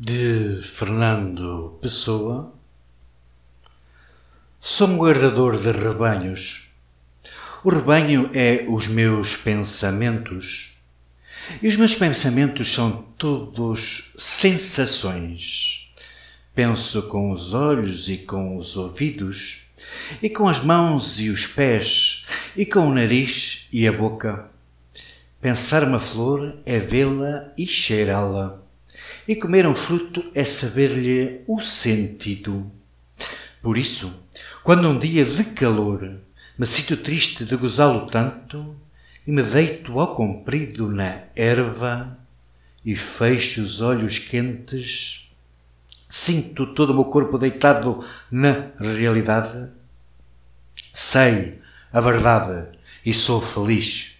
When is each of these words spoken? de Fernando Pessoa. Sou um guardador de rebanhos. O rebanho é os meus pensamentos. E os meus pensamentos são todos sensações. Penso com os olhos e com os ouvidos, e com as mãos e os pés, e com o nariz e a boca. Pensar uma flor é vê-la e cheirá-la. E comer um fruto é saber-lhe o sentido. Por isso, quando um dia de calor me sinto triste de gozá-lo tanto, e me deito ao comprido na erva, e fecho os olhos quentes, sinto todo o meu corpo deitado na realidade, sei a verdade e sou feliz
de 0.00 0.60
Fernando 0.62 1.76
Pessoa. 1.82 2.52
Sou 4.60 4.86
um 4.86 4.96
guardador 4.96 5.56
de 5.56 5.72
rebanhos. 5.72 6.68
O 7.64 7.70
rebanho 7.70 8.30
é 8.32 8.64
os 8.68 8.86
meus 8.86 9.36
pensamentos. 9.36 10.76
E 11.60 11.66
os 11.66 11.74
meus 11.74 11.96
pensamentos 11.96 12.72
são 12.72 13.06
todos 13.18 14.12
sensações. 14.16 15.90
Penso 16.54 17.02
com 17.02 17.32
os 17.32 17.52
olhos 17.52 18.08
e 18.08 18.18
com 18.18 18.56
os 18.56 18.76
ouvidos, 18.76 19.64
e 20.22 20.30
com 20.30 20.48
as 20.48 20.62
mãos 20.62 21.18
e 21.18 21.28
os 21.28 21.44
pés, 21.44 22.24
e 22.56 22.64
com 22.64 22.88
o 22.88 22.94
nariz 22.94 23.66
e 23.72 23.88
a 23.88 23.92
boca. 23.92 24.48
Pensar 25.40 25.82
uma 25.82 25.98
flor 25.98 26.56
é 26.64 26.78
vê-la 26.78 27.52
e 27.58 27.66
cheirá-la. 27.66 28.67
E 29.26 29.36
comer 29.36 29.66
um 29.66 29.74
fruto 29.74 30.24
é 30.34 30.44
saber-lhe 30.44 31.42
o 31.46 31.60
sentido. 31.60 32.70
Por 33.62 33.76
isso, 33.76 34.12
quando 34.62 34.88
um 34.88 34.98
dia 34.98 35.24
de 35.24 35.44
calor 35.44 36.18
me 36.58 36.66
sinto 36.66 36.96
triste 36.96 37.44
de 37.44 37.56
gozá-lo 37.56 38.10
tanto, 38.10 38.74
e 39.26 39.30
me 39.30 39.42
deito 39.42 39.98
ao 39.98 40.16
comprido 40.16 40.90
na 40.90 41.22
erva, 41.36 42.18
e 42.84 42.96
fecho 42.96 43.62
os 43.62 43.80
olhos 43.80 44.18
quentes, 44.18 45.28
sinto 46.08 46.74
todo 46.74 46.90
o 46.90 46.94
meu 46.94 47.04
corpo 47.04 47.36
deitado 47.38 48.04
na 48.30 48.70
realidade, 48.78 49.68
sei 50.94 51.60
a 51.92 52.00
verdade 52.00 52.68
e 53.04 53.12
sou 53.12 53.40
feliz 53.40 54.17